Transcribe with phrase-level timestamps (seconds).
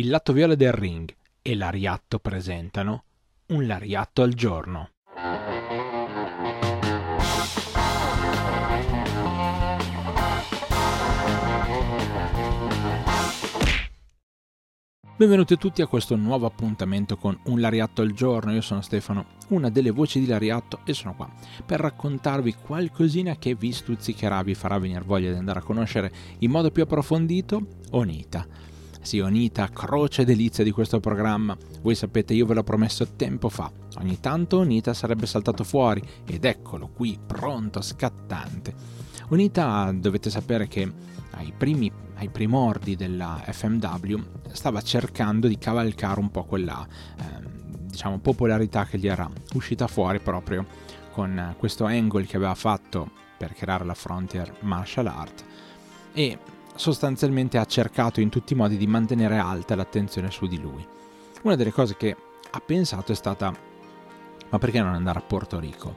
[0.00, 3.04] il lato viola del ring e l'Ariatto presentano
[3.48, 4.88] un Lariatto al giorno.
[15.16, 18.54] Benvenuti a tutti a questo nuovo appuntamento con Un Lariatto al giorno.
[18.54, 21.30] Io sono Stefano, una delle voci di Lariatto e sono qua
[21.66, 26.50] per raccontarvi qualcosina che vi stuzzicherà, vi farà venire voglia di andare a conoscere in
[26.50, 28.70] modo più approfondito Onita.
[29.00, 31.56] Sì, Onita, croce delizia di questo programma.
[31.82, 33.70] Voi sapete, io ve l'ho promesso tempo fa.
[33.98, 38.74] Ogni tanto Onita sarebbe saltato fuori ed eccolo qui, pronto, scattante.
[39.28, 40.92] Onita dovete sapere che
[41.32, 44.20] ai primi ai primordi della FMW,
[44.52, 46.86] stava cercando di cavalcare un po' quella
[47.18, 47.24] eh,
[47.86, 50.66] diciamo, popolarità che gli era uscita fuori proprio
[51.12, 55.44] con questo angle che aveva fatto per creare la Frontier Martial Art
[56.12, 56.38] e
[56.80, 60.84] sostanzialmente ha cercato in tutti i modi di mantenere alta l'attenzione su di lui.
[61.42, 62.16] Una delle cose che
[62.50, 63.54] ha pensato è stata
[64.48, 65.94] ma perché non andare a Porto Rico?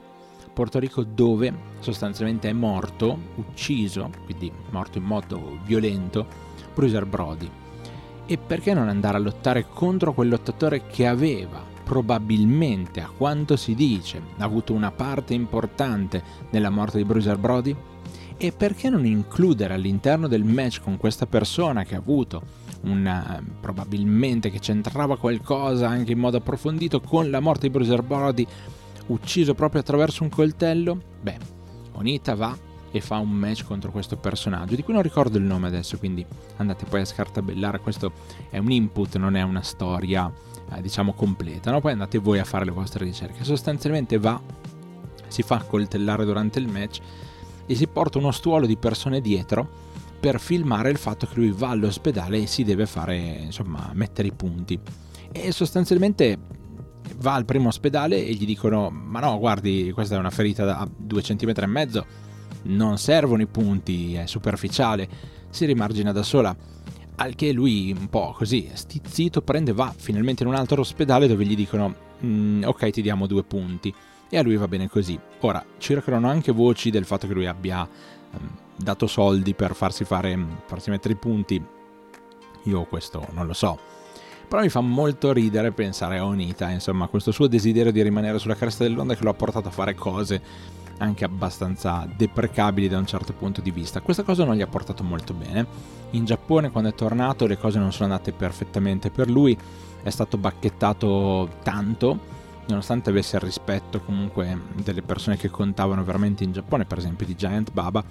[0.52, 6.26] Porto Rico dove sostanzialmente è morto, ucciso, quindi morto in modo violento,
[6.74, 7.50] Bruiser Brody.
[8.26, 13.74] E perché non andare a lottare contro quel lottatore che aveva probabilmente, a quanto si
[13.74, 17.74] dice, avuto una parte importante nella morte di Bruiser Brody?
[18.36, 24.50] E perché non includere all'interno del match con questa persona che ha avuto una, probabilmente
[24.50, 28.46] che c'entrava qualcosa anche in modo approfondito con la morte di Bruiser Brody
[29.06, 31.00] ucciso proprio attraverso un coltello?
[31.20, 31.38] Beh,
[31.92, 32.56] Onita va
[32.90, 36.24] e fa un match contro questo personaggio, di cui non ricordo il nome adesso, quindi
[36.58, 38.12] andate poi a scartabellare, questo
[38.50, 40.32] è un input, non è una storia
[40.72, 41.80] eh, diciamo completa, no?
[41.80, 43.42] poi andate voi a fare le vostre ricerche.
[43.42, 44.40] Sostanzialmente va,
[45.26, 47.00] si fa coltellare durante il match
[47.66, 49.82] e si porta uno stuolo di persone dietro
[50.20, 54.32] per filmare il fatto che lui va all'ospedale e si deve fare, insomma, mettere i
[54.32, 54.78] punti.
[55.30, 56.38] E sostanzialmente
[57.16, 60.88] va al primo ospedale e gli dicono ma no guardi questa è una ferita da
[60.96, 62.06] 2 cm e mezzo
[62.62, 65.08] non servono i punti è superficiale
[65.50, 66.56] si rimargina da sola
[67.16, 71.44] al che lui un po' così stizzito prende va finalmente in un altro ospedale dove
[71.44, 71.94] gli dicono
[72.24, 73.94] mm, ok ti diamo due punti
[74.28, 75.18] e a lui va bene così.
[75.40, 77.88] Ora circolano anche voci del fatto che lui abbia
[78.32, 81.64] um, dato soldi per farsi fare farsi mettere i punti.
[82.64, 83.78] Io questo non lo so.
[84.48, 88.54] Però mi fa molto ridere pensare a Onita, insomma, questo suo desiderio di rimanere sulla
[88.54, 90.40] cresta dell'onda che lo ha portato a fare cose
[90.98, 94.00] anche abbastanza deprecabili da un certo punto di vista.
[94.00, 95.66] Questa cosa non gli ha portato molto bene.
[96.10, 99.56] In Giappone, quando è tornato, le cose non sono andate perfettamente per lui,
[100.02, 102.18] è stato bacchettato tanto,
[102.66, 107.34] nonostante avesse il rispetto comunque delle persone che contavano veramente in Giappone, per esempio di
[107.34, 108.04] Giant Baba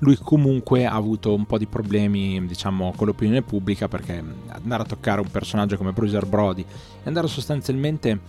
[0.00, 4.86] lui comunque ha avuto un po' di problemi diciamo con l'opinione pubblica perché andare a
[4.86, 8.20] toccare un personaggio come Bruiser Brody e andare sostanzialmente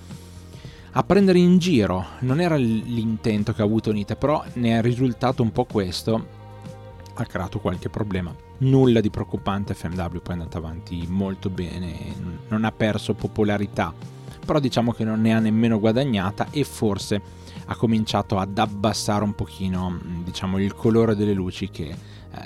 [0.94, 5.44] a prendere in giro non era l'intento che ha avuto Nite però ne è risultato
[5.44, 6.38] un po' questo.
[7.14, 8.34] Ha creato qualche problema.
[8.60, 12.16] Nulla di preoccupante FMW poi è andato avanti molto bene
[12.48, 13.94] non ha perso popolarità
[14.50, 17.22] però diciamo che non ne ha nemmeno guadagnata e forse
[17.66, 21.96] ha cominciato ad abbassare un pochino mm, diciamo, il colore delle luci che eh,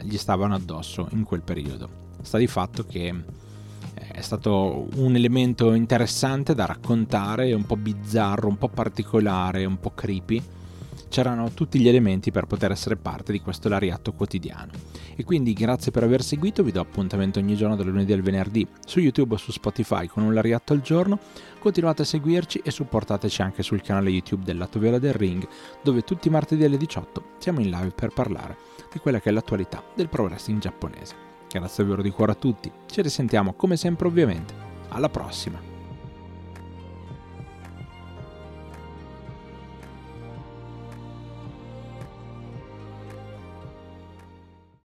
[0.04, 1.88] gli stavano addosso in quel periodo.
[2.22, 8.50] Sta di fatto che eh, è stato un elemento interessante da raccontare, un po' bizzarro,
[8.50, 10.44] un po' particolare, un po' creepy
[11.08, 14.72] c'erano tutti gli elementi per poter essere parte di questo lariatto quotidiano.
[15.16, 18.68] E quindi grazie per aver seguito, vi do appuntamento ogni giorno dal lunedì al venerdì
[18.86, 21.20] su YouTube o su Spotify con un lariatto al giorno,
[21.60, 25.48] continuate a seguirci e supportateci anche sul canale YouTube del Lato Viola del Ring,
[25.84, 28.58] dove tutti i martedì alle 18 siamo in live per parlare
[28.92, 31.16] di quella che è l'attualità del pro wrestling giapponese.
[31.50, 34.54] Grazie davvero di cuore a tutti, ci risentiamo come sempre ovviamente,
[34.90, 35.73] alla prossima!